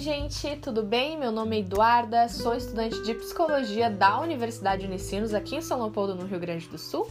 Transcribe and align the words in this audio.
gente, 0.00 0.56
tudo 0.56 0.82
bem? 0.82 1.18
Meu 1.18 1.30
nome 1.30 1.56
é 1.56 1.60
Eduarda, 1.60 2.26
sou 2.26 2.54
estudante 2.54 3.02
de 3.02 3.12
psicologia 3.12 3.90
da 3.90 4.18
Universidade 4.18 4.86
Unicinos, 4.86 5.34
aqui 5.34 5.56
em 5.56 5.60
São 5.60 5.78
Leopoldo, 5.78 6.14
no 6.14 6.24
Rio 6.24 6.40
Grande 6.40 6.66
do 6.68 6.78
Sul. 6.78 7.06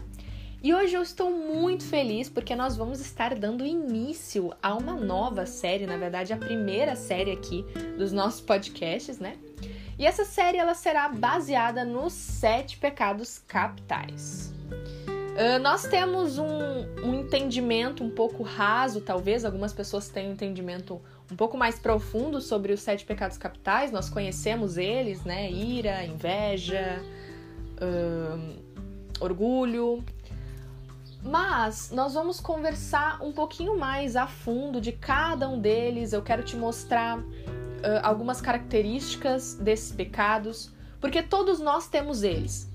E 0.63 0.73
hoje 0.73 0.95
eu 0.95 1.03
estou 1.03 1.29
muito 1.29 1.83
feliz 1.83 2.29
porque 2.29 2.55
nós 2.55 2.75
vamos 2.75 2.99
estar 2.99 3.35
dando 3.35 3.63
início 3.63 4.51
a 4.59 4.73
uma 4.73 4.93
nova 4.95 5.45
série, 5.45 5.85
na 5.85 5.97
verdade, 5.97 6.33
a 6.33 6.37
primeira 6.37 6.95
série 6.95 7.31
aqui 7.31 7.63
dos 7.95 8.11
nossos 8.11 8.41
podcasts, 8.41 9.19
né? 9.19 9.35
E 9.99 10.03
essa 10.07 10.25
série 10.25 10.57
ela 10.57 10.73
será 10.73 11.09
baseada 11.09 11.85
nos 11.85 12.13
sete 12.13 12.79
pecados 12.79 13.37
capitais. 13.37 14.51
Uh, 15.39 15.59
nós 15.61 15.83
temos 15.83 16.39
um, 16.39 16.47
um, 17.03 17.13
entendimento 17.13 18.03
um 18.03 18.09
pouco 18.09 18.41
raso, 18.41 18.99
talvez 18.99 19.45
algumas 19.45 19.71
pessoas 19.71 20.09
tenham 20.09 20.31
um 20.31 20.33
entendimento 20.33 20.99
um 21.31 21.35
pouco 21.35 21.57
mais 21.57 21.77
profundo 21.77 22.41
sobre 22.41 22.73
os 22.73 22.81
sete 22.81 23.05
pecados 23.05 23.37
capitais. 23.37 23.91
Nós 23.91 24.09
conhecemos 24.09 24.77
eles, 24.77 25.23
né? 25.23 25.51
Ira, 25.51 26.03
inveja, 26.05 27.01
uh, 27.81 28.59
orgulho. 29.19 30.03
Mas 31.21 31.91
nós 31.91 32.13
vamos 32.13 32.39
conversar 32.39 33.21
um 33.21 33.31
pouquinho 33.31 33.77
mais 33.77 34.15
a 34.15 34.25
fundo 34.25 34.79
de 34.79 34.91
cada 34.91 35.49
um 35.49 35.59
deles. 35.59 36.13
Eu 36.13 36.21
quero 36.21 36.43
te 36.43 36.55
mostrar 36.55 37.19
uh, 37.19 37.25
algumas 38.01 38.39
características 38.39 39.55
desses 39.55 39.91
pecados, 39.91 40.71
porque 41.01 41.21
todos 41.21 41.59
nós 41.59 41.87
temos 41.87 42.23
eles. 42.23 42.68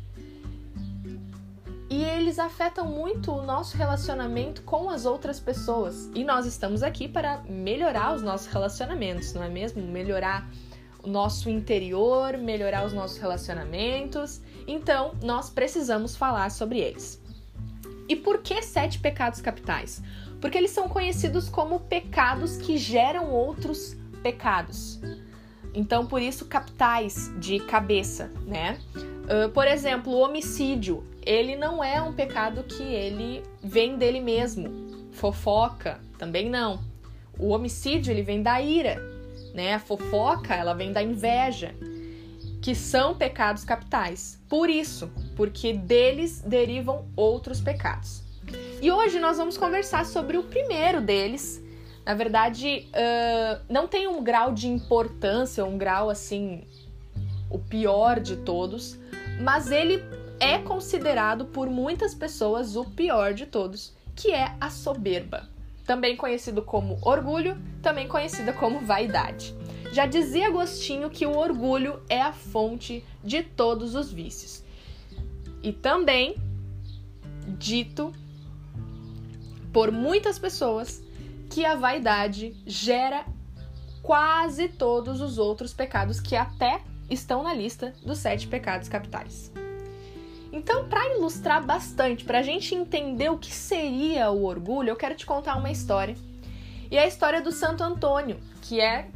E 1.95 2.03
eles 2.03 2.41
afetam 2.41 2.89
muito 2.89 3.31
o 3.31 3.41
nosso 3.41 3.77
relacionamento 3.77 4.63
com 4.63 4.91
as 4.91 5.07
outras 5.07 5.39
pessoas. 5.39 6.11
E 6.13 6.25
nós 6.25 6.45
estamos 6.45 6.83
aqui 6.83 7.07
para 7.07 7.45
melhorar 7.49 8.17
os 8.17 8.21
nossos 8.21 8.49
relacionamentos, 8.49 9.33
não 9.33 9.45
é 9.45 9.49
mesmo? 9.49 9.81
Melhorar 9.81 10.51
o 11.05 11.09
nosso 11.09 11.49
interior, 11.49 12.37
melhorar 12.37 12.85
os 12.85 12.93
nossos 12.93 13.17
relacionamentos. 13.19 14.41
Então, 14.67 15.15
nós 15.23 15.51
precisamos 15.51 16.17
falar 16.17 16.51
sobre 16.51 16.81
eles. 16.81 17.23
E 18.09 18.17
por 18.17 18.39
que 18.39 18.61
sete 18.61 18.99
pecados 18.99 19.41
capitais? 19.41 20.03
Porque 20.41 20.59
eles 20.59 20.73
são 20.73 20.89
conhecidos 20.89 21.49
como 21.49 21.79
pecados 21.79 22.57
que 22.57 22.77
geram 22.77 23.31
outros 23.31 23.97
pecados. 24.21 24.99
Então, 25.73 26.07
por 26.07 26.21
isso, 26.21 26.47
capitais 26.47 27.31
de 27.39 27.61
cabeça, 27.61 28.33
né? 28.45 28.81
Uh, 29.25 29.49
por 29.51 29.67
exemplo, 29.67 30.13
o 30.13 30.21
homicídio, 30.21 31.03
ele 31.25 31.57
não 31.57 31.83
é 31.83 32.01
um 32.01 32.13
pecado 32.13 32.63
que 32.63 32.83
ele 32.83 33.43
vem 33.63 33.97
dele 33.97 34.21
mesmo. 34.21 35.09
Fofoca, 35.13 35.99
também 36.19 36.51
não. 36.51 36.81
O 37.39 37.49
homicídio, 37.49 38.13
ele 38.13 38.23
vem 38.23 38.43
da 38.43 38.61
ira, 38.61 38.97
né? 39.55 39.75
A 39.75 39.79
fofoca, 39.79 40.55
ela 40.55 40.75
vem 40.75 40.93
da 40.93 41.03
inveja, 41.03 41.75
que 42.61 42.75
são 42.75 43.15
pecados 43.15 43.65
capitais. 43.65 44.39
Por 44.49 44.69
isso, 44.69 45.11
porque 45.35 45.73
deles 45.73 46.43
derivam 46.43 47.07
outros 47.17 47.61
pecados. 47.61 48.23
E 48.81 48.91
hoje 48.91 49.19
nós 49.19 49.39
vamos 49.39 49.57
conversar 49.57 50.05
sobre 50.05 50.37
o 50.37 50.43
primeiro 50.43 51.01
deles. 51.01 51.63
Na 52.05 52.15
verdade, 52.15 52.87
uh, 52.91 53.65
não 53.69 53.89
tem 53.89 54.07
um 54.07 54.23
grau 54.23 54.53
de 54.53 54.69
importância, 54.69 55.65
um 55.65 55.79
grau 55.79 56.11
assim, 56.11 56.65
o 57.51 57.59
pior 57.59 58.21
de 58.21 58.37
todos, 58.37 58.99
mas 59.41 59.71
ele 59.71 60.03
é 60.41 60.59
considerado 60.59 61.47
por 61.47 61.69
muitas 61.69 62.15
pessoas 62.15 62.77
o 62.77 62.85
pior 62.85 63.35
de 63.35 63.47
todos, 63.47 63.93
que 64.15 64.31
é 64.31 64.55
a 64.61 64.71
soberba, 64.71 65.49
também 65.87 66.17
conhecido 66.17 66.63
como 66.63 66.99
orgulho, 67.03 67.57
também 67.83 68.09
conhecida 68.09 68.53
como 68.53 68.81
vaidade. 68.81 69.55
Já 69.93 70.07
dizia 70.07 70.49
Agostinho 70.49 71.09
que 71.09 71.27
o 71.27 71.37
orgulho 71.37 72.03
é 72.09 72.21
a 72.21 72.33
fonte 72.33 73.05
de 73.23 73.43
todos 73.43 73.95
os 73.95 74.11
vícios. 74.11 74.63
E 75.63 75.73
também 75.73 76.37
dito 77.59 78.13
por 79.73 79.93
muitas 79.93 80.39
pessoas 80.39 81.03
que 81.51 81.65
a 81.65 81.75
vaidade 81.75 82.57
gera 82.67 83.25
quase 84.03 84.69
todos 84.69 85.21
os 85.21 85.39
outros 85.39 85.73
pecados 85.73 86.21
que 86.21 86.37
até 86.37 86.83
estão 87.15 87.43
na 87.43 87.55
lista 87.55 87.95
dos 88.05 88.19
sete 88.19 88.47
pecados 88.47 88.89
capitais. 88.89 89.51
Então, 90.53 90.89
para 90.89 91.17
ilustrar 91.17 91.65
bastante, 91.65 92.25
para 92.25 92.39
a 92.39 92.43
gente 92.43 92.75
entender 92.75 93.29
o 93.29 93.37
que 93.37 93.53
seria 93.53 94.31
o 94.31 94.45
orgulho, 94.45 94.91
eu 94.91 94.97
quero 94.97 95.17
te 95.17 95.27
contar 95.27 95.57
uma 95.57 95.71
história. 95.71 96.17
E 96.91 96.97
é 96.97 97.03
a 97.03 97.07
história 97.09 97.41
do 97.41 97.51
Santo 97.51 97.83
Antônio, 97.83 98.39
que 98.63 98.81
é, 98.81 99.09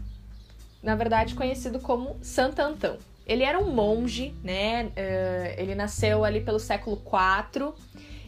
na 0.82 0.96
verdade, 0.96 1.36
conhecido 1.36 1.78
como 1.78 2.16
Santo 2.20 2.58
Antão. 2.60 2.98
Ele 3.24 3.44
era 3.44 3.58
um 3.58 3.72
monge, 3.72 4.34
né? 4.42 4.86
Uh, 4.86 5.60
ele 5.60 5.74
nasceu 5.76 6.24
ali 6.24 6.40
pelo 6.40 6.58
século 6.58 7.00
IV 7.00 7.72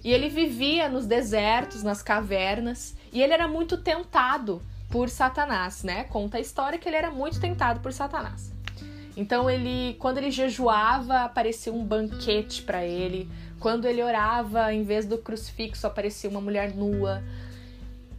e 0.04 0.12
ele 0.12 0.28
vivia 0.28 0.88
nos 0.88 1.04
desertos, 1.06 1.82
nas 1.82 2.02
cavernas, 2.02 2.94
e 3.12 3.20
ele 3.22 3.32
era 3.32 3.48
muito 3.48 3.76
tentado 3.78 4.62
por 4.88 5.08
Satanás, 5.08 5.82
né? 5.82 6.04
Conta 6.04 6.36
a 6.36 6.40
história 6.40 6.78
que 6.78 6.88
ele 6.88 6.96
era 6.96 7.10
muito 7.10 7.40
tentado 7.40 7.80
por 7.80 7.92
Satanás. 7.92 8.52
Então 9.20 9.50
ele, 9.50 9.96
quando 9.98 10.16
ele 10.16 10.30
jejuava, 10.30 11.24
aparecia 11.24 11.70
um 11.70 11.84
banquete 11.84 12.62
para 12.62 12.86
ele. 12.86 13.30
Quando 13.60 13.84
ele 13.84 14.02
orava, 14.02 14.72
em 14.72 14.82
vez 14.82 15.04
do 15.04 15.18
crucifixo, 15.18 15.86
aparecia 15.86 16.30
uma 16.30 16.40
mulher 16.40 16.74
nua. 16.74 17.22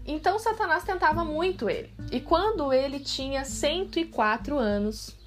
Então 0.06 0.38
Satanás 0.38 0.84
tentava 0.84 1.26
muito 1.26 1.68
ele. 1.68 1.92
E 2.12 2.20
quando 2.20 2.72
ele 2.72 3.00
tinha 3.00 3.44
104 3.44 4.60
anos, 4.60 5.18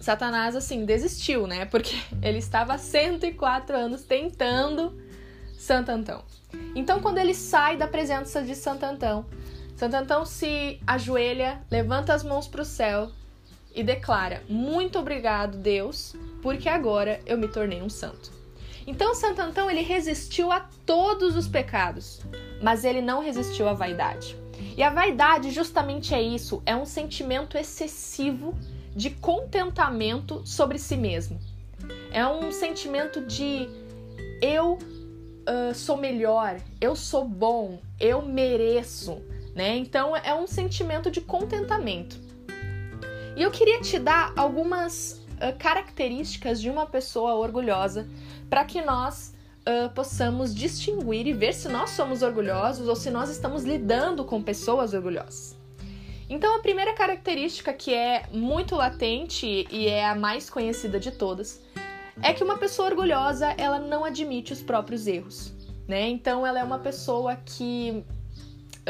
Satanás 0.00 0.56
assim 0.56 0.86
desistiu, 0.86 1.46
né? 1.46 1.66
Porque 1.66 1.94
ele 2.22 2.38
estava 2.38 2.78
104 2.78 3.76
anos 3.76 4.02
tentando 4.04 4.98
Santo 5.58 5.90
Antão. 5.90 6.24
Então 6.74 7.02
quando 7.02 7.18
ele 7.18 7.34
sai 7.34 7.76
da 7.76 7.86
presença 7.86 8.42
de 8.42 8.54
Santo 8.54 8.84
Antão, 8.84 9.26
Santo 9.76 9.94
Antão 9.94 10.24
se 10.24 10.80
ajoelha, 10.86 11.60
levanta 11.70 12.14
as 12.14 12.24
mãos 12.24 12.48
para 12.48 12.62
o 12.62 12.64
céu 12.64 13.10
e 13.74 13.82
declara: 13.82 14.42
Muito 14.48 14.98
obrigado, 14.98 15.58
Deus, 15.58 16.14
porque 16.42 16.68
agora 16.68 17.20
eu 17.26 17.38
me 17.38 17.48
tornei 17.48 17.82
um 17.82 17.88
santo. 17.88 18.32
Então, 18.86 19.14
Santo 19.14 19.40
Antão 19.40 19.70
ele 19.70 19.82
resistiu 19.82 20.50
a 20.50 20.68
todos 20.84 21.36
os 21.36 21.46
pecados, 21.46 22.20
mas 22.62 22.84
ele 22.84 23.00
não 23.00 23.22
resistiu 23.22 23.68
à 23.68 23.72
vaidade. 23.72 24.36
E 24.76 24.82
a 24.82 24.90
vaidade 24.90 25.50
justamente 25.50 26.14
é 26.14 26.22
isso, 26.22 26.62
é 26.66 26.74
um 26.74 26.84
sentimento 26.84 27.56
excessivo 27.56 28.54
de 28.94 29.10
contentamento 29.10 30.42
sobre 30.44 30.78
si 30.78 30.96
mesmo. 30.96 31.38
É 32.10 32.26
um 32.26 32.50
sentimento 32.50 33.24
de 33.24 33.68
eu 34.42 34.74
uh, 34.74 35.74
sou 35.74 35.96
melhor, 35.96 36.60
eu 36.80 36.96
sou 36.96 37.24
bom, 37.24 37.80
eu 37.98 38.22
mereço, 38.22 39.22
né? 39.54 39.76
Então 39.76 40.16
é 40.16 40.34
um 40.34 40.46
sentimento 40.46 41.10
de 41.10 41.20
contentamento. 41.20 42.29
E 43.36 43.42
eu 43.42 43.50
queria 43.50 43.80
te 43.80 43.98
dar 43.98 44.32
algumas 44.36 45.22
uh, 45.36 45.56
características 45.58 46.60
de 46.60 46.68
uma 46.68 46.86
pessoa 46.86 47.34
orgulhosa 47.34 48.08
para 48.48 48.64
que 48.64 48.82
nós 48.82 49.34
uh, 49.60 49.88
possamos 49.94 50.54
distinguir 50.54 51.26
e 51.26 51.32
ver 51.32 51.54
se 51.54 51.68
nós 51.68 51.90
somos 51.90 52.22
orgulhosos 52.22 52.88
ou 52.88 52.96
se 52.96 53.10
nós 53.10 53.30
estamos 53.30 53.64
lidando 53.64 54.24
com 54.24 54.42
pessoas 54.42 54.92
orgulhosas. 54.92 55.56
Então, 56.28 56.54
a 56.54 56.60
primeira 56.60 56.94
característica 56.94 57.72
que 57.72 57.92
é 57.92 58.24
muito 58.32 58.76
latente 58.76 59.66
e 59.70 59.88
é 59.88 60.06
a 60.06 60.14
mais 60.14 60.48
conhecida 60.48 61.00
de 61.00 61.10
todas 61.10 61.60
é 62.22 62.32
que 62.32 62.44
uma 62.44 62.56
pessoa 62.56 62.88
orgulhosa 62.88 63.52
ela 63.56 63.78
não 63.78 64.04
admite 64.04 64.52
os 64.52 64.62
próprios 64.62 65.06
erros, 65.06 65.52
né? 65.88 66.08
Então, 66.08 66.46
ela 66.46 66.60
é 66.60 66.62
uma 66.62 66.78
pessoa 66.78 67.34
que 67.34 68.04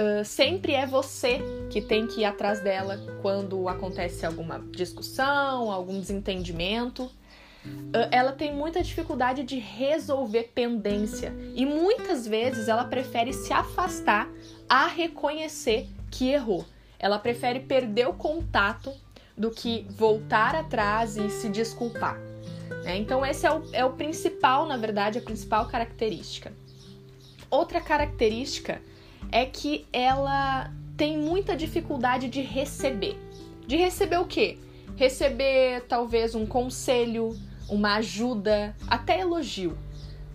Uh, 0.01 0.25
sempre 0.25 0.73
é 0.73 0.87
você 0.87 1.43
que 1.69 1.83
tem 1.83 2.07
que 2.07 2.23
ir 2.23 2.25
atrás 2.25 2.63
dela 2.63 2.99
quando 3.21 3.69
acontece 3.69 4.25
alguma 4.25 4.59
discussão, 4.71 5.71
algum 5.71 6.01
desentendimento. 6.01 7.05
Uh, 7.05 8.09
ela 8.11 8.33
tem 8.33 8.55
muita 8.55 8.83
dificuldade 8.83 9.43
de 9.43 9.59
resolver 9.59 10.53
pendência 10.55 11.35
e 11.55 11.67
muitas 11.67 12.27
vezes 12.27 12.67
ela 12.67 12.85
prefere 12.85 13.35
se 13.35 13.53
afastar 13.53 14.27
a 14.67 14.87
reconhecer 14.87 15.87
que 16.11 16.31
errou. 16.31 16.65
Ela 16.99 17.19
prefere 17.19 17.61
perder 17.61 18.09
o 18.09 18.15
contato 18.15 18.95
do 19.37 19.51
que 19.51 19.87
voltar 19.91 20.55
atrás 20.55 21.19
e 21.19 21.29
se 21.29 21.51
desculpar. 21.51 22.19
Né? 22.85 22.97
Então, 22.97 23.25
esse 23.25 23.47
é 23.47 23.53
o, 23.53 23.63
é 23.75 23.85
o 23.85 23.93
principal, 23.93 24.65
na 24.67 24.79
verdade, 24.79 25.19
a 25.19 25.23
principal 25.23 25.67
característica. 25.67 26.53
Outra 27.51 27.83
característica 27.83 28.81
é 29.31 29.45
que 29.45 29.87
ela 29.93 30.71
tem 30.97 31.17
muita 31.17 31.57
dificuldade 31.57 32.29
de 32.29 32.41
receber. 32.41 33.19
De 33.67 33.77
receber 33.77 34.19
o 34.19 34.27
quê? 34.27 34.59
Receber 34.97 35.83
talvez 35.89 36.35
um 36.35 36.45
conselho, 36.45 37.37
uma 37.69 37.97
ajuda, 37.97 38.77
até 38.87 39.21
elogio. 39.21 39.79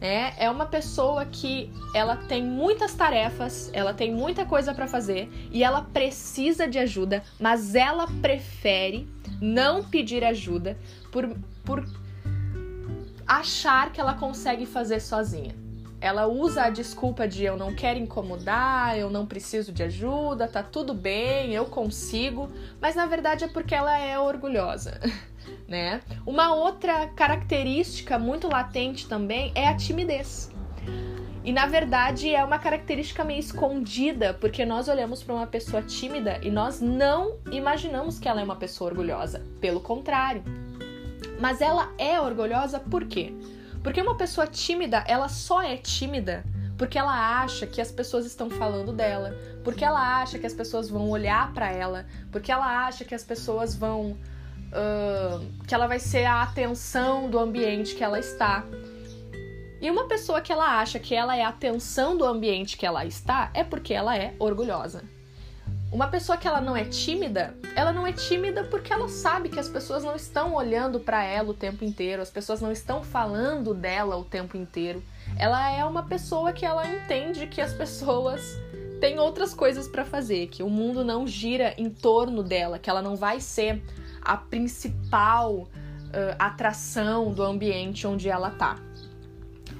É, 0.02 0.46
é 0.46 0.50
uma 0.50 0.66
pessoa 0.66 1.26
que 1.26 1.72
ela 1.94 2.18
tem 2.18 2.44
muitas 2.44 2.94
tarefas, 2.94 3.70
ela 3.74 3.94
tem 3.94 4.14
muita 4.14 4.46
coisa 4.46 4.74
para 4.74 4.88
fazer 4.88 5.30
e 5.52 5.64
ela 5.64 5.82
precisa 5.82 6.68
de 6.68 6.78
ajuda, 6.78 7.24
mas 7.40 7.76
ela 7.76 8.08
prefere 8.22 9.08
não 9.42 9.84
pedir 9.84 10.24
ajuda 10.24 10.78
por, 11.12 11.30
por 11.64 11.86
achar 13.26 13.92
que 13.92 14.00
ela 14.00 14.14
consegue 14.14 14.66
fazer 14.66 15.00
sozinha. 15.00 15.56
Ela 16.06 16.28
usa 16.28 16.66
a 16.66 16.70
desculpa 16.70 17.28
de 17.28 17.44
eu 17.44 17.58
não 17.58 17.74
quero 17.74 17.98
incomodar, 17.98 18.96
eu 18.96 19.10
não 19.10 19.26
preciso 19.26 19.72
de 19.72 19.82
ajuda, 19.82 20.48
tá 20.48 20.62
tudo 20.62 20.94
bem, 20.94 21.52
eu 21.56 21.66
consigo, 21.66 22.48
mas 22.80 22.94
na 22.94 23.08
verdade 23.08 23.44
é 23.44 23.48
porque 23.48 23.74
ela 23.74 23.98
é 23.98 24.20
orgulhosa. 24.20 25.00
né? 25.68 26.02
Uma 26.24 26.54
outra 26.54 27.08
característica 27.08 28.20
muito 28.20 28.48
latente 28.48 29.08
também 29.08 29.52
é 29.56 29.68
a 29.68 29.76
timidez. 29.76 30.52
E 31.44 31.52
na 31.52 31.66
verdade 31.66 32.36
é 32.36 32.46
uma 32.46 32.60
característica 32.60 33.24
meio 33.24 33.40
escondida, 33.40 34.32
porque 34.36 34.64
nós 34.64 34.88
olhamos 34.88 35.24
para 35.24 35.34
uma 35.34 35.48
pessoa 35.48 35.82
tímida 35.82 36.40
e 36.44 36.52
nós 36.52 36.80
não 36.80 37.40
imaginamos 37.52 38.20
que 38.20 38.30
ela 38.30 38.42
é 38.42 38.44
uma 38.44 38.58
pessoa 38.58 38.92
orgulhosa. 38.92 39.44
Pelo 39.60 39.80
contrário. 39.80 40.44
Mas 41.40 41.62
ela 41.62 41.92
é 41.98 42.22
orgulhosa 42.22 42.80
por 42.80 43.06
quê? 43.06 43.34
Porque 43.86 44.02
uma 44.02 44.18
pessoa 44.18 44.48
tímida, 44.48 45.04
ela 45.08 45.30
só 45.30 45.62
é 45.62 45.78
tímida 45.78 46.44
porque 46.76 46.98
ela 46.98 47.40
acha 47.40 47.68
que 47.68 47.80
as 47.80 47.92
pessoas 47.92 48.26
estão 48.26 48.50
falando 48.50 48.92
dela, 48.92 49.38
porque 49.64 49.86
ela 49.86 50.22
acha 50.24 50.40
que 50.40 50.46
as 50.48 50.56
pessoas 50.56 50.90
vão 50.90 51.08
olhar 51.08 51.54
para 51.54 51.72
ela, 51.72 52.08
porque 52.32 52.52
ela 52.52 52.88
acha 52.88 53.06
que 53.06 53.14
as 53.14 53.24
pessoas 53.24 53.76
vão 53.76 54.18
uh, 54.72 55.64
que 55.68 55.76
ela 55.76 55.86
vai 55.86 56.00
ser 56.00 56.26
a 56.26 56.42
atenção 56.42 57.30
do 57.30 57.38
ambiente 57.38 57.94
que 57.94 58.04
ela 58.04 58.18
está. 58.18 58.66
E 59.80 59.92
uma 59.92 60.08
pessoa 60.08 60.42
que 60.42 60.52
ela 60.52 60.80
acha 60.80 60.98
que 60.98 61.14
ela 61.14 61.38
é 61.38 61.44
a 61.44 61.50
atenção 61.50 62.18
do 62.18 62.26
ambiente 62.26 62.78
que 62.78 62.88
ela 62.88 63.06
está 63.06 63.52
é 63.54 63.64
porque 63.64 63.94
ela 63.94 64.18
é 64.18 64.34
orgulhosa. 64.40 65.04
Uma 65.96 66.08
pessoa 66.08 66.38
que 66.38 66.46
ela 66.46 66.60
não 66.60 66.76
é 66.76 66.84
tímida, 66.84 67.56
ela 67.74 67.94
não 67.94 68.06
é 68.06 68.12
tímida 68.12 68.66
porque 68.66 68.92
ela 68.92 69.08
sabe 69.08 69.48
que 69.48 69.58
as 69.58 69.70
pessoas 69.70 70.04
não 70.04 70.14
estão 70.14 70.54
olhando 70.54 71.00
para 71.00 71.24
ela 71.24 71.52
o 71.52 71.54
tempo 71.54 71.86
inteiro, 71.86 72.22
as 72.22 72.30
pessoas 72.30 72.60
não 72.60 72.70
estão 72.70 73.02
falando 73.02 73.74
dela 73.74 74.18
o 74.18 74.26
tempo 74.26 74.58
inteiro. 74.58 75.02
Ela 75.38 75.72
é 75.72 75.86
uma 75.86 76.04
pessoa 76.04 76.52
que 76.52 76.66
ela 76.66 76.86
entende 76.86 77.48
que 77.48 77.62
as 77.62 77.72
pessoas 77.72 78.60
têm 79.00 79.20
outras 79.20 79.54
coisas 79.54 79.88
para 79.88 80.04
fazer, 80.04 80.48
que 80.48 80.62
o 80.62 80.70
mundo 80.70 81.02
não 81.02 81.26
gira 81.26 81.74
em 81.78 81.90
torno 81.90 82.44
dela, 82.44 82.78
que 82.78 82.90
ela 82.90 83.02
não 83.02 83.16
vai 83.16 83.40
ser 83.40 83.82
a 84.22 84.36
principal 84.36 85.60
uh, 85.60 85.70
atração 86.38 87.32
do 87.32 87.42
ambiente 87.42 88.06
onde 88.06 88.28
ela 88.28 88.52
tá. 88.52 88.78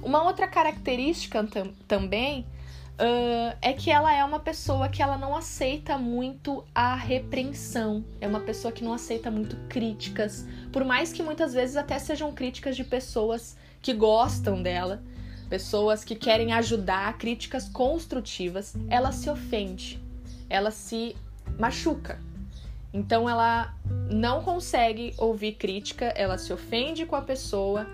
Uma 0.02 0.24
outra 0.24 0.48
característica 0.48 1.44
tam 1.44 1.74
também 1.86 2.48
uh, 2.96 3.58
é 3.62 3.74
que 3.74 3.92
ela 3.92 4.14
é 4.14 4.24
uma 4.24 4.40
pessoa 4.40 4.90
que 4.90 5.02
ela 5.02 5.18
não 5.18 5.36
aceita 5.36 5.98
muito 5.98 6.64
a 6.74 6.96
repreensão, 6.96 8.04
é 8.20 8.28
uma 8.28 8.40
pessoa 8.40 8.72
que 8.72 8.84
não 8.84 8.94
aceita 8.94 9.30
muito 9.30 9.56
críticas, 9.68 10.46
por 10.72 10.84
mais 10.84 11.12
que 11.12 11.24
muitas 11.24 11.54
vezes 11.54 11.76
até 11.76 12.00
sejam 12.00 12.34
críticas 12.34 12.76
de 12.76 12.84
pessoas 12.84 13.58
que 13.82 13.94
gostam 13.94 14.62
dela, 14.62 15.04
pessoas 15.50 16.04
que 16.04 16.16
querem 16.16 16.54
ajudar, 16.54 17.18
críticas 17.18 17.70
construtivas, 17.70 18.76
ela 18.90 19.12
se 19.12 19.30
ofende, 19.30 20.02
ela 20.50 20.72
se 20.72 21.16
machuca. 21.60 22.20
Então 22.94 23.30
ela 23.30 23.76
não 24.10 24.42
consegue 24.42 25.14
ouvir 25.18 25.54
crítica, 25.54 26.06
ela 26.16 26.38
se 26.38 26.54
ofende 26.54 27.06
com 27.06 27.16
a 27.16 27.22
pessoa 27.22 27.86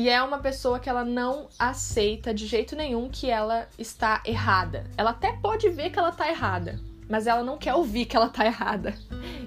e 0.00 0.08
é 0.08 0.22
uma 0.22 0.38
pessoa 0.38 0.80
que 0.80 0.88
ela 0.88 1.04
não 1.04 1.50
aceita 1.58 2.32
de 2.32 2.46
jeito 2.46 2.74
nenhum 2.74 3.10
que 3.10 3.28
ela 3.28 3.68
está 3.78 4.22
errada. 4.24 4.86
Ela 4.96 5.10
até 5.10 5.30
pode 5.30 5.68
ver 5.68 5.90
que 5.90 5.98
ela 5.98 6.08
está 6.08 6.26
errada, 6.26 6.80
mas 7.06 7.26
ela 7.26 7.44
não 7.44 7.58
quer 7.58 7.74
ouvir 7.74 8.06
que 8.06 8.16
ela 8.16 8.28
está 8.28 8.46
errada. 8.46 8.94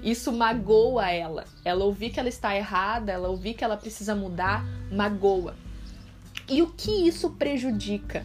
Isso 0.00 0.30
magoa 0.30 1.10
ela. 1.10 1.44
Ela 1.64 1.84
ouvir 1.84 2.10
que 2.10 2.20
ela 2.20 2.28
está 2.28 2.54
errada, 2.54 3.10
ela 3.10 3.30
ouvir 3.30 3.54
que 3.54 3.64
ela 3.64 3.76
precisa 3.76 4.14
mudar, 4.14 4.64
magoa. 4.92 5.56
E 6.48 6.62
o 6.62 6.68
que 6.68 7.08
isso 7.08 7.30
prejudica? 7.30 8.24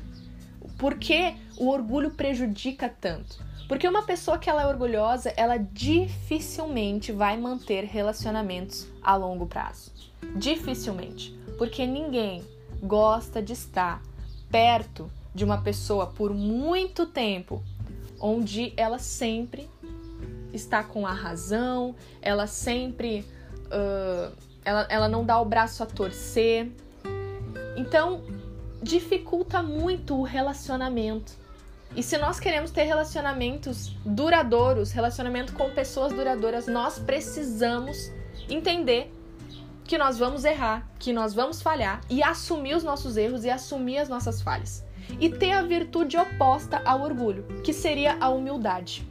Por 0.77 0.99
que 0.99 1.33
o 1.57 1.67
orgulho 1.67 2.11
prejudica 2.11 2.87
tanto? 2.87 3.43
Porque 3.67 3.87
uma 3.87 4.03
pessoa 4.03 4.37
que 4.37 4.51
ela 4.51 4.61
é 4.61 4.67
orgulhosa, 4.67 5.33
ela 5.35 5.57
dificilmente 5.57 7.11
vai 7.11 7.37
manter 7.37 7.85
relacionamentos 7.85 8.87
a 9.01 9.15
longo 9.15 9.47
prazo. 9.47 9.91
Dificilmente. 10.35 11.38
Porque 11.59 11.85
ninguém 11.85 12.43
gosta 12.81 13.41
de 13.41 13.51
estar 13.51 14.01
perto 14.49 15.11
de 15.35 15.43
uma 15.43 15.61
pessoa 15.61 16.07
por 16.07 16.33
muito 16.33 17.05
tempo, 17.05 17.61
onde 18.17 18.73
ela 18.77 18.97
sempre 18.97 19.69
está 20.53 20.83
com 20.83 21.05
a 21.05 21.11
razão, 21.11 21.93
ela 22.21 22.47
sempre. 22.47 23.25
Uh, 23.65 24.33
ela, 24.63 24.87
ela 24.89 25.09
não 25.09 25.25
dá 25.25 25.37
o 25.39 25.43
braço 25.43 25.83
a 25.83 25.85
torcer. 25.85 26.71
Então, 27.75 28.23
dificulta 28.81 29.61
muito 29.61 30.17
o 30.17 30.23
relacionamento. 30.23 31.33
E 31.93 32.01
se 32.01 32.17
nós 32.17 32.39
queremos 32.39 32.71
ter 32.71 32.83
relacionamentos 32.83 33.89
duradouros, 34.05 34.91
relacionamento 34.91 35.51
com 35.53 35.69
pessoas 35.71 36.13
duradouras, 36.13 36.67
nós 36.67 36.99
precisamos 36.99 38.11
entender 38.47 39.11
que 39.89 39.97
nós 39.97 40.19
vamos 40.19 40.45
errar, 40.45 40.87
que 40.99 41.11
nós 41.11 41.33
vamos 41.33 41.63
falhar 41.63 42.01
e 42.07 42.21
assumir 42.21 42.75
os 42.75 42.83
nossos 42.83 43.17
erros 43.17 43.43
e 43.43 43.49
assumir 43.49 43.97
as 43.97 44.07
nossas 44.07 44.39
falhas. 44.39 44.85
E 45.19 45.31
ter 45.31 45.51
a 45.51 45.63
virtude 45.63 46.15
oposta 46.15 46.79
ao 46.85 47.01
orgulho, 47.01 47.43
que 47.63 47.73
seria 47.73 48.15
a 48.21 48.29
humildade. 48.29 49.03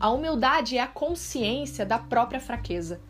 A 0.00 0.10
humildade 0.10 0.76
é 0.76 0.80
a 0.80 0.88
consciência 0.88 1.86
da 1.86 2.00
própria 2.00 2.40
fraqueza. 2.40 3.00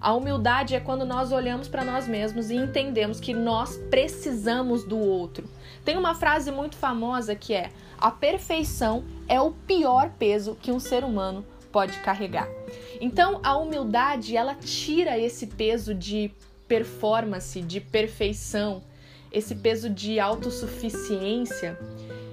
A 0.00 0.14
humildade 0.14 0.74
é 0.74 0.80
quando 0.80 1.04
nós 1.04 1.32
olhamos 1.32 1.68
para 1.68 1.84
nós 1.84 2.08
mesmos 2.08 2.48
e 2.48 2.56
entendemos 2.56 3.20
que 3.20 3.34
nós 3.34 3.76
precisamos 3.90 4.84
do 4.84 4.98
outro. 4.98 5.46
Tem 5.84 5.98
uma 5.98 6.14
frase 6.14 6.50
muito 6.50 6.76
famosa 6.76 7.34
que 7.34 7.52
é: 7.52 7.70
a 7.98 8.10
perfeição 8.10 9.04
é 9.28 9.38
o 9.38 9.50
pior 9.50 10.08
peso 10.18 10.56
que 10.62 10.72
um 10.72 10.80
ser 10.80 11.04
humano 11.04 11.44
pode 11.70 11.98
carregar. 11.98 12.48
Então, 13.00 13.40
a 13.42 13.56
humildade, 13.56 14.36
ela 14.36 14.54
tira 14.54 15.18
esse 15.18 15.46
peso 15.46 15.94
de 15.94 16.30
performance, 16.66 17.60
de 17.60 17.80
perfeição, 17.80 18.82
esse 19.30 19.54
peso 19.54 19.88
de 19.88 20.20
autossuficiência 20.20 21.78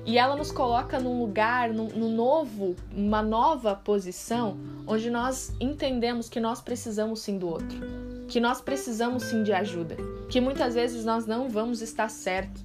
e 0.06 0.18
ela 0.18 0.36
nos 0.36 0.52
coloca 0.52 1.00
num 1.00 1.19
lugar, 1.19 1.69
num, 1.69 1.88
num, 1.88 2.16
novo, 2.16 2.76
uma 2.92 3.22
nova 3.22 3.76
posição, 3.76 4.58
onde 4.88 5.10
nós 5.10 5.54
entendemos 5.60 6.28
que 6.28 6.40
nós 6.40 6.62
precisamos 6.62 7.19
sim 7.19 7.38
do 7.38 7.48
outro, 7.48 7.80
que 8.28 8.40
nós 8.40 8.60
precisamos 8.60 9.24
sim 9.24 9.44
de 9.44 9.54
ajuda, 9.54 9.96
que 10.28 10.42
muitas 10.42 10.74
vezes 10.74 11.06
nós 11.06 11.28
não 11.28 11.48
vamos 11.48 11.81
estar 11.81 12.10
certo, 12.10 12.60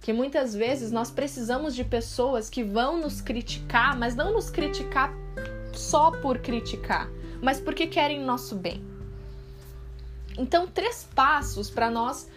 que 0.00 0.12
muitas 0.12 0.54
vezes 0.54 0.90
nós 0.90 1.08
precisamos 1.08 1.74
de 1.74 1.84
pessoas 1.84 2.50
que 2.50 2.64
vão 2.64 3.00
nos 3.00 3.20
criticar, 3.20 3.96
mas 3.96 4.16
não 4.16 4.32
nos 4.32 4.50
criticar 4.50 5.14
só 5.72 6.10
por 6.10 6.38
criticar, 6.38 7.08
mas 7.42 7.60
porque 7.60 7.86
querem 7.86 8.20
nosso 8.20 8.54
bem. 8.54 8.84
Então, 10.38 10.66
três 10.66 11.06
passos 11.14 11.68
para 11.68 11.90
nós 11.90 12.28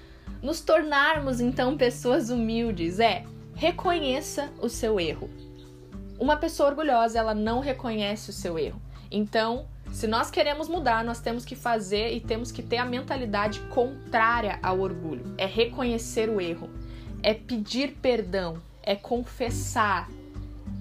nos 0.42 0.62
tornarmos 0.62 1.39
então 1.39 1.77
pessoas 1.77 2.30
humildes 2.30 3.00
é 3.00 3.25
reconheça 3.56 4.51
o 4.62 4.68
seu 4.68 5.00
erro. 5.00 5.30
Uma 6.20 6.38
pessoa 6.38 6.70
orgulhosa, 6.70 7.18
ela 7.18 7.34
não 7.34 7.60
reconhece 7.60 8.30
o 8.30 8.34
seu 8.34 8.60
erro. 8.60 8.82
Então, 9.10 9.65
se 9.92 10.08
nós 10.08 10.30
queremos 10.30 10.68
mudar, 10.68 11.04
nós 11.04 11.20
temos 11.20 11.46
que 11.46 11.56
fazer 11.56 12.13
e 12.13 12.20
temos 12.20 12.51
que 12.51 12.62
ter 12.62 12.77
a 12.77 12.86
mentalidade 12.86 13.60
contrária 13.70 14.60
ao 14.62 14.80
orgulho. 14.80 15.24
É 15.38 15.46
reconhecer 15.46 16.30
o 16.30 16.42
erro, 16.42 16.70
é 17.24 17.34
pedir 17.34 17.98
perdão, 18.01 18.58
é 18.84 18.96
confessar 18.96 20.10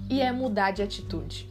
e 0.09 0.21
é 0.21 0.31
mudar 0.31 0.71
de 0.71 0.83
atitude. 0.83 1.49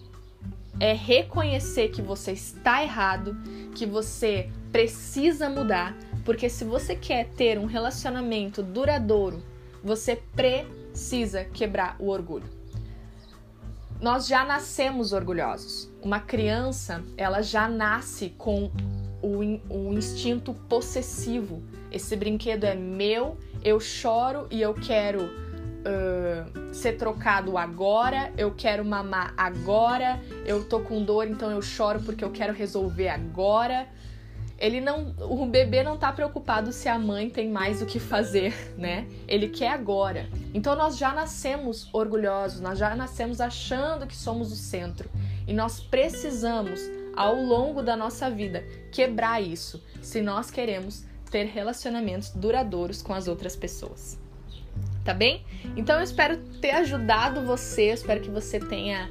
É 0.81 0.93
reconhecer 0.93 1.88
que 1.88 2.02
você 2.02 2.33
está 2.33 2.83
errado, 2.83 3.37
que 3.75 3.87
você 3.87 4.50
precisa 4.73 5.49
mudar, 5.49 5.97
porque 6.25 6.49
se 6.49 6.64
você 6.64 6.97
quer 6.97 7.28
ter 7.31 7.59
um 7.59 7.66
relacionamento 7.66 8.62
duradouro, 8.62 9.43
você 9.83 10.16
precisa 10.35 11.45
quebrar 11.45 11.97
o 11.99 12.09
orgulho. 12.09 12.49
Nós 14.00 14.26
já 14.26 14.45
nascemos 14.45 15.12
orgulhosos. 15.12 15.90
Uma 16.02 16.21
criança, 16.21 17.02
ela 17.16 17.40
já 17.40 17.69
nasce 17.69 18.31
com 18.37 18.71
o, 19.23 19.38
o 19.71 19.93
instinto 19.95 20.52
possessivo. 20.52 21.62
Esse 21.90 22.16
brinquedo 22.16 22.64
é 22.64 22.75
meu, 22.75 23.38
eu 23.62 23.78
choro 23.78 24.47
e 24.50 24.61
eu 24.61 24.75
quero 24.75 25.44
uh, 25.85 26.75
ser 26.75 26.95
trocado 26.95 27.57
agora, 27.57 28.33
eu 28.37 28.53
quero 28.53 28.85
mamar 28.85 29.35
agora, 29.37 30.21
eu 30.45 30.64
tô 30.64 30.81
com 30.81 31.05
dor, 31.05 31.29
então 31.29 31.50
eu 31.50 31.62
choro 31.62 32.00
porque 32.03 32.25
eu 32.25 32.31
quero 32.31 32.53
resolver 32.53 33.09
agora. 33.09 33.87
ele 34.59 34.81
não, 34.81 35.14
o 35.19 35.47
bebê 35.47 35.83
não 35.83 35.97
tá 35.97 36.12
preocupado 36.12 36.73
se 36.73 36.88
a 36.88 36.99
mãe 36.99 37.29
tem 37.29 37.50
mais 37.50 37.83
o 37.83 37.87
que 37.87 37.99
fazer, 37.99 38.55
né? 38.79 39.07
Ele 39.29 39.49
quer 39.49 39.71
agora. 39.71 40.29
Então 40.53 40.75
nós 40.75 40.97
já 40.97 41.12
nascemos 41.12 41.88
orgulhosos, 41.93 42.61
nós 42.61 42.79
já 42.79 42.95
nascemos 42.95 43.41
achando 43.41 44.07
que 44.07 44.17
somos 44.17 44.53
o 44.53 44.57
centro 44.57 45.11
e 45.47 45.53
nós 45.53 45.81
precisamos 45.81 46.81
ao 47.17 47.37
longo 47.37 47.83
da 47.83 47.97
nossa 47.97 48.29
vida 48.31 48.64
quebrar 48.91 49.41
isso, 49.41 49.83
se 50.03 50.21
nós 50.21 50.50
queremos 50.50 51.05
ter 51.31 51.45
relacionamentos 51.45 52.31
duradouros 52.31 53.03
com 53.03 53.12
as 53.12 53.29
outras 53.29 53.57
pessoas. 53.57 54.19
Tá 55.05 55.13
bem? 55.13 55.45
Então 55.77 55.97
eu 55.99 56.03
espero 56.03 56.39
ter 56.61 56.71
ajudado 56.71 57.43
você, 57.43 57.91
espero 57.91 58.21
que 58.21 58.31
você 58.31 58.59
tenha 58.59 59.11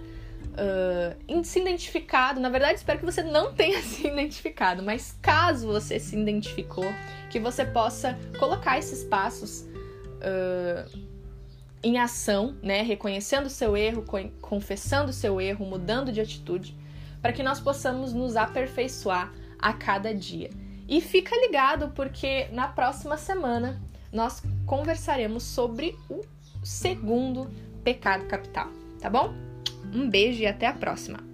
uh, 0.53 1.43
se 1.43 1.59
identificado. 1.59 2.39
Na 2.39 2.49
verdade, 2.49 2.79
espero 2.79 2.99
que 2.99 3.05
você 3.05 3.21
não 3.21 3.53
tenha 3.53 3.79
se 3.83 4.07
identificado, 4.07 4.81
mas 4.81 5.17
caso 5.21 5.67
você 5.67 5.99
se 5.99 6.17
identificou, 6.17 6.85
que 7.29 7.39
você 7.39 7.63
possa 7.63 8.17
colocar 8.39 8.79
esses 8.79 9.03
passos 9.03 9.67
uh, 10.19 10.99
em 11.83 11.99
ação, 11.99 12.55
né? 12.63 12.81
Reconhecendo 12.81 13.45
o 13.45 13.49
seu 13.49 13.75
erro, 13.75 14.03
confessando 14.41 15.09
o 15.09 15.13
seu 15.13 15.39
erro, 15.39 15.65
mudando 15.65 16.11
de 16.11 16.21
atitude, 16.21 16.75
para 17.21 17.33
que 17.33 17.43
nós 17.43 17.59
possamos 17.59 18.13
nos 18.13 18.35
aperfeiçoar 18.35 19.31
a 19.59 19.73
cada 19.73 20.13
dia. 20.13 20.49
E 20.87 20.99
fica 21.01 21.35
ligado, 21.35 21.89
porque 21.89 22.47
na 22.51 22.67
próxima 22.67 23.17
semana 23.17 23.81
nós 24.11 24.41
conversaremos 24.65 25.43
sobre 25.43 25.95
o 26.09 26.21
segundo 26.63 27.49
pecado 27.83 28.25
capital, 28.27 28.69
tá 28.99 29.09
bom? 29.09 29.33
Um 29.93 30.09
beijo 30.09 30.41
e 30.41 30.47
até 30.47 30.67
a 30.67 30.73
próxima! 30.73 31.32